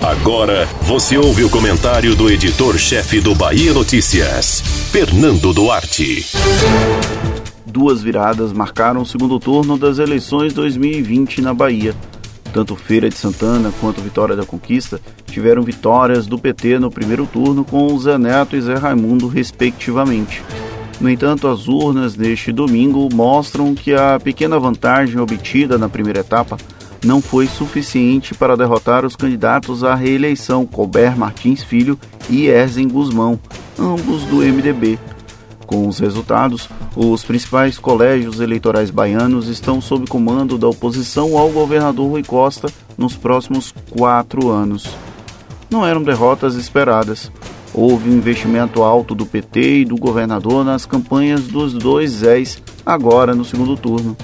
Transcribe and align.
Agora 0.00 0.66
você 0.82 1.18
ouve 1.18 1.44
o 1.44 1.50
comentário 1.50 2.14
do 2.14 2.30
editor-chefe 2.30 3.20
do 3.20 3.34
Bahia 3.34 3.74
Notícias, 3.74 4.60
Fernando 4.90 5.52
Duarte. 5.52 6.26
Duas 7.66 8.02
viradas 8.02 8.52
marcaram 8.52 9.02
o 9.02 9.06
segundo 9.06 9.38
turno 9.38 9.76
das 9.76 9.98
eleições 9.98 10.54
2020 10.54 11.42
na 11.42 11.52
Bahia. 11.52 11.94
Tanto 12.52 12.74
Feira 12.74 13.08
de 13.08 13.16
Santana 13.16 13.72
quanto 13.80 14.00
Vitória 14.00 14.34
da 14.34 14.44
Conquista 14.46 15.00
tiveram 15.26 15.62
vitórias 15.62 16.26
do 16.26 16.38
PT 16.38 16.78
no 16.78 16.90
primeiro 16.90 17.26
turno 17.26 17.64
com 17.64 17.96
Zé 17.98 18.16
Neto 18.16 18.56
e 18.56 18.60
Zé 18.62 18.74
Raimundo, 18.74 19.28
respectivamente. 19.28 20.42
No 21.00 21.08
entanto, 21.08 21.46
as 21.46 21.68
urnas 21.68 22.16
neste 22.16 22.50
domingo 22.52 23.08
mostram 23.12 23.74
que 23.74 23.94
a 23.94 24.18
pequena 24.18 24.58
vantagem 24.58 25.18
obtida 25.20 25.78
na 25.78 25.88
primeira 25.88 26.20
etapa 26.20 26.56
não 27.04 27.22
foi 27.22 27.46
suficiente 27.46 28.34
para 28.34 28.56
derrotar 28.56 29.04
os 29.04 29.16
candidatos 29.16 29.82
à 29.84 29.94
reeleição 29.94 30.66
Colbert 30.66 31.16
Martins 31.16 31.62
Filho 31.62 31.98
e 32.28 32.46
Erzen 32.46 32.88
Guzmão, 32.88 33.38
ambos 33.78 34.24
do 34.24 34.36
MDB. 34.36 34.98
Com 35.66 35.86
os 35.86 36.00
resultados, 36.00 36.68
os 36.96 37.22
principais 37.22 37.78
colégios 37.78 38.40
eleitorais 38.40 38.90
baianos 38.90 39.46
estão 39.46 39.80
sob 39.80 40.06
comando 40.08 40.58
da 40.58 40.68
oposição 40.68 41.38
ao 41.38 41.48
governador 41.50 42.10
Rui 42.10 42.24
Costa 42.24 42.68
nos 42.98 43.16
próximos 43.16 43.72
quatro 43.88 44.50
anos. 44.50 44.88
Não 45.70 45.86
eram 45.86 46.02
derrotas 46.02 46.56
esperadas. 46.56 47.30
Houve 47.72 48.10
um 48.10 48.14
investimento 48.14 48.82
alto 48.82 49.14
do 49.14 49.24
PT 49.24 49.82
e 49.82 49.84
do 49.84 49.96
governador 49.96 50.64
nas 50.64 50.84
campanhas 50.84 51.42
dos 51.42 51.72
dois 51.72 52.10
Zés, 52.10 52.60
agora 52.84 53.32
no 53.32 53.44
segundo 53.44 53.76
turno. 53.76 54.16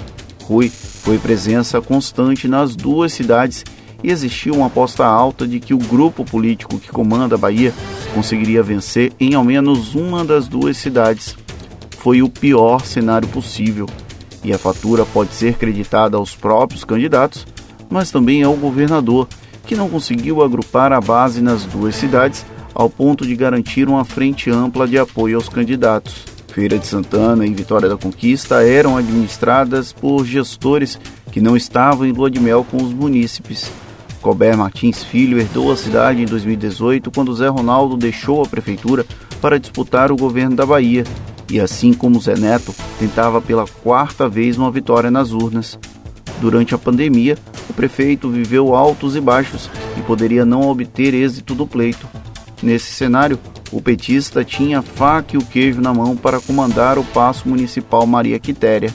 Rui 0.43 0.69
foi 1.07 1.17
presença 1.17 1.81
constante 1.81 2.49
nas 2.49 2.75
duas 2.75 3.13
cidades 3.13 3.63
e 4.03 4.11
existia 4.11 4.51
uma 4.51 4.67
aposta 4.67 5.05
alta 5.05 5.47
de 5.47 5.57
que 5.57 5.73
o 5.73 5.77
grupo 5.77 6.25
político 6.25 6.77
que 6.77 6.91
comanda 6.91 7.35
a 7.35 7.37
Bahia 7.37 7.73
conseguiria 8.13 8.61
vencer 8.61 9.13
em 9.17 9.33
ao 9.33 9.41
menos 9.41 9.95
uma 9.95 10.25
das 10.25 10.49
duas 10.49 10.75
cidades. 10.75 11.33
Foi 11.91 12.21
o 12.21 12.27
pior 12.27 12.85
cenário 12.85 13.25
possível, 13.29 13.87
e 14.43 14.51
a 14.51 14.57
fatura 14.57 15.05
pode 15.05 15.33
ser 15.33 15.53
creditada 15.53 16.17
aos 16.17 16.35
próprios 16.35 16.83
candidatos, 16.83 17.47
mas 17.89 18.11
também 18.11 18.43
ao 18.43 18.55
governador, 18.55 19.29
que 19.65 19.77
não 19.77 19.87
conseguiu 19.87 20.43
agrupar 20.43 20.91
a 20.91 20.99
base 20.99 21.39
nas 21.39 21.63
duas 21.63 21.95
cidades 21.95 22.45
ao 22.75 22.89
ponto 22.89 23.25
de 23.25 23.33
garantir 23.33 23.87
uma 23.87 24.03
frente 24.03 24.49
ampla 24.49 24.85
de 24.85 24.99
apoio 24.99 25.37
aos 25.37 25.47
candidatos. 25.47 26.36
Feira 26.57 26.79
de 26.79 26.87
Santana 26.87 27.45
e 27.45 27.53
Vitória 27.53 27.87
da 27.87 27.95
Conquista 27.95 28.67
eram 28.67 28.97
administradas 28.97 29.93
por 29.93 30.25
gestores 30.25 30.99
que 31.31 31.39
não 31.39 31.55
estavam 31.55 32.03
em 32.03 32.11
lua 32.11 32.31
de 32.31 32.39
mel 32.39 32.65
com 32.65 32.77
os 32.77 32.91
munícipes. 32.91 33.71
Colbert 34.23 34.57
Martins 34.57 35.03
Filho 35.03 35.39
herdou 35.39 35.71
a 35.71 35.77
cidade 35.77 36.19
em 36.19 36.25
2018 36.25 37.11
quando 37.11 37.35
Zé 37.35 37.47
Ronaldo 37.47 37.95
deixou 37.95 38.41
a 38.41 38.47
prefeitura 38.47 39.05
para 39.39 39.59
disputar 39.59 40.11
o 40.11 40.17
governo 40.17 40.55
da 40.55 40.65
Bahia 40.65 41.03
e, 41.47 41.59
assim 41.59 41.93
como 41.93 42.19
Zé 42.19 42.35
Neto, 42.35 42.73
tentava 42.97 43.39
pela 43.39 43.67
quarta 43.67 44.27
vez 44.27 44.57
uma 44.57 44.71
vitória 44.71 45.11
nas 45.11 45.33
urnas. 45.33 45.77
Durante 46.41 46.73
a 46.73 46.79
pandemia, 46.79 47.37
o 47.69 47.73
prefeito 47.73 48.31
viveu 48.31 48.73
altos 48.73 49.15
e 49.15 49.21
baixos 49.21 49.69
e 49.95 50.01
poderia 50.01 50.43
não 50.43 50.67
obter 50.67 51.13
êxito 51.13 51.53
do 51.53 51.67
pleito. 51.67 52.07
Nesse 52.61 52.91
cenário, 52.91 53.39
o 53.71 53.81
petista 53.81 54.43
tinha 54.43 54.79
a 54.79 54.81
faca 54.81 55.35
e 55.35 55.37
o 55.37 55.45
queijo 55.45 55.81
na 55.81 55.93
mão 55.93 56.15
para 56.15 56.39
comandar 56.39 56.97
o 56.97 57.03
Paço 57.03 57.47
Municipal 57.47 58.05
Maria 58.05 58.39
Quitéria. 58.39 58.93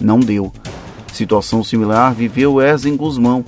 Não 0.00 0.18
deu. 0.18 0.52
Situação 1.12 1.62
similar 1.62 2.14
viveu 2.14 2.60
Erzen 2.60 2.96
Guzmão, 2.96 3.44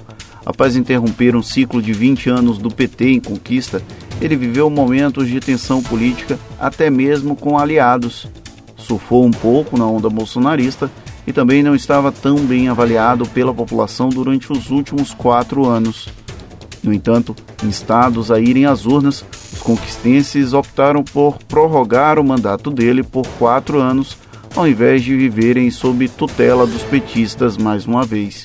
Após 0.47 0.77
interromper 0.77 1.35
um 1.35 1.43
ciclo 1.43 1.83
de 1.83 1.93
20 1.93 2.31
anos 2.31 2.57
do 2.57 2.71
PT 2.71 3.11
em 3.11 3.21
conquista, 3.21 3.83
ele 4.21 4.37
viveu 4.37 4.71
momentos 4.71 5.27
de 5.27 5.41
tensão 5.41 5.83
política, 5.83 6.39
até 6.57 6.89
mesmo 6.89 7.35
com 7.35 7.59
aliados. 7.59 8.29
Surfou 8.77 9.27
um 9.27 9.33
pouco 9.33 9.77
na 9.77 9.85
onda 9.85 10.09
bolsonarista 10.09 10.89
e 11.27 11.33
também 11.33 11.65
não 11.65 11.75
estava 11.75 12.13
tão 12.13 12.37
bem 12.37 12.69
avaliado 12.69 13.27
pela 13.27 13.53
população 13.53 14.09
durante 14.09 14.53
os 14.53 14.71
últimos 14.71 15.13
quatro 15.13 15.67
anos. 15.67 16.09
No 16.81 16.95
entanto, 16.95 17.35
instados 17.65 18.31
a 18.31 18.39
irem 18.39 18.67
às 18.67 18.87
urnas, 18.87 19.25
conquistenses 19.67 20.53
optaram 20.53 21.03
por 21.03 21.39
prorrogar 21.39 22.21
o 22.21 22.25
mandato 22.25 22.71
dele 22.71 23.03
por 23.03 23.27
quatro 23.37 23.81
anos, 23.81 24.17
ao 24.55 24.69
invés 24.69 25.03
de 25.03 25.17
viverem 25.17 25.73
sob 25.73 26.09
tutela 26.09 26.65
dos 26.65 26.83
petistas 26.85 27.57
mais 27.57 27.85
uma 27.85 28.05
vez. 28.05 28.45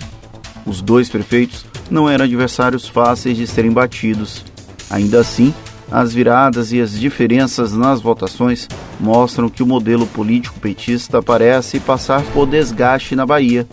Os 0.65 0.81
dois 0.81 1.09
prefeitos 1.09 1.63
não 1.91 2.09
eram 2.09 2.25
adversários 2.25 2.87
fáceis 2.87 3.37
de 3.37 3.45
serem 3.45 3.69
batidos. 3.69 4.43
Ainda 4.89 5.19
assim, 5.19 5.53
as 5.91 6.11
viradas 6.11 6.73
e 6.73 6.81
as 6.81 6.99
diferenças 6.99 7.71
nas 7.73 8.01
votações 8.01 8.67
mostram 8.99 9.47
que 9.47 9.61
o 9.61 9.67
modelo 9.67 10.07
político 10.07 10.59
petista 10.59 11.21
parece 11.21 11.79
passar 11.79 12.23
por 12.33 12.47
desgaste 12.47 13.15
na 13.15 13.27
Bahia. 13.27 13.67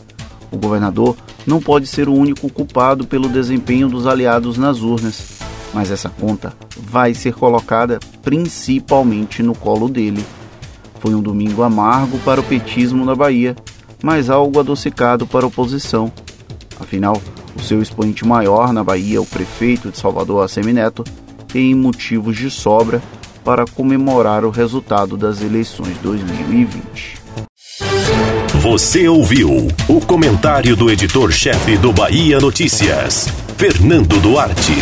O 0.53 0.59
governador 0.59 1.17
não 1.47 1.63
pode 1.63 1.87
ser 1.87 2.11
o 2.11 2.15
único 2.15 2.53
culpado 2.53 3.07
pelo 3.07 3.27
desempenho 3.27 3.89
dos 3.89 4.07
aliados 4.07 4.59
nas 4.59 4.81
urnas, 4.83 5.38
mas 5.73 5.91
essa 5.91 6.09
conta 6.09 6.53
vai 6.77 7.15
ser 7.15 7.35
colocada 7.35 7.99
principalmente 8.23 9.43
no 9.43 9.55
colo 9.55 9.89
dele. 9.89 10.25
Foi 11.01 11.15
um 11.15 11.23
domingo 11.23 11.63
amargo 11.63 12.19
para 12.19 12.41
o 12.41 12.45
petismo 12.45 13.05
na 13.05 13.15
Bahia, 13.15 13.55
mas 14.03 14.31
algo 14.31 14.59
adocicado 14.59 15.27
para 15.27 15.45
a 15.45 15.49
oposição. 15.49 16.13
Afinal, 16.81 17.21
o 17.57 17.63
seu 17.63 17.83
expoente 17.83 18.27
maior 18.27 18.73
na 18.73 18.83
Bahia, 18.83 19.21
o 19.21 19.27
prefeito 19.27 19.91
de 19.91 19.99
Salvador, 19.99 20.45
Assemineto, 20.45 21.05
tem 21.47 21.75
motivos 21.75 22.37
de 22.37 22.51
sobra 22.51 23.03
para 23.45 23.65
comemorar 23.65 24.45
o 24.45 24.51
resultado 24.51 25.17
das 25.17 25.41
eleições 25.41 25.97
2020. 26.03 27.19
Você 28.61 29.09
ouviu 29.09 29.69
o 29.89 30.01
comentário 30.01 30.77
do 30.77 30.91
editor-chefe 30.91 31.77
do 31.77 31.93
Bahia 31.93 32.39
Notícias, 32.41 33.29
Fernando 33.57 34.21
Duarte. 34.21 34.75